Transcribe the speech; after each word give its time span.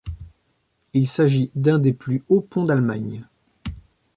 Il 0.93 1.07
s'agit 1.07 1.51
d'un 1.53 1.77
des 1.77 1.93
plus 1.93 2.23
hauts 2.27 2.41
ponts 2.41 2.63
d'Allemagne. 2.65 3.23